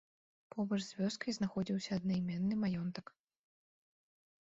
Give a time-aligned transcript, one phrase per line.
[0.55, 3.17] Побач з вёскай знаходзіўся аднайменны маёнтак.